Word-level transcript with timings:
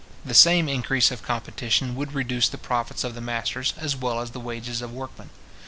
The 0.25 0.33
same 0.33 0.67
increase 0.67 1.11
of 1.11 1.21
competition 1.21 1.93
would 1.95 2.15
reduce 2.15 2.49
the 2.49 2.57
profits 2.57 3.03
of 3.03 3.13
the 3.13 3.21
masters, 3.21 3.75
as 3.77 3.95
well 3.95 4.19
as 4.19 4.31
the 4.31 4.39
wages 4.39 4.81
of 4.81 4.91
workmen. 4.91 5.29